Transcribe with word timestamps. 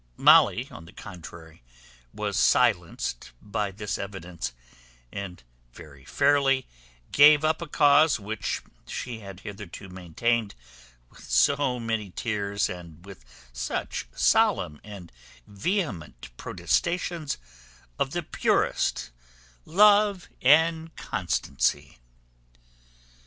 Molly, 0.17 0.67
on 0.71 0.85
the 0.85 0.93
contrary, 0.93 1.61
was 2.11 2.35
silenced 2.35 3.33
by 3.39 3.69
this 3.69 3.99
evidence, 3.99 4.51
and 5.11 5.43
very 5.73 6.05
fairly 6.05 6.65
gave 7.11 7.45
up 7.45 7.61
a 7.61 7.67
cause 7.67 8.19
which 8.19 8.63
she 8.87 9.19
had 9.19 9.41
hitherto 9.41 9.89
maintained 9.89 10.55
with 11.11 11.21
so 11.29 11.79
many 11.79 12.09
tears, 12.09 12.67
and 12.67 13.05
with 13.05 13.23
such 13.53 14.07
solemn 14.11 14.81
and 14.83 15.11
vehement 15.45 16.35
protestations 16.35 17.37
of 17.99 18.09
the 18.09 18.23
purest 18.23 19.11
love 19.65 20.29
and 20.41 20.95
constancy. 20.95 21.99